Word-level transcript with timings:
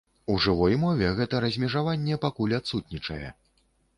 У 0.35 0.35
жывой 0.45 0.77
мове 0.83 1.09
гэта 1.19 1.41
размежаванне 1.43 2.17
пакуль 2.25 2.57
адсутнічае. 2.61 3.29